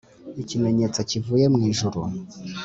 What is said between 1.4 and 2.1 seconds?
mu ijuru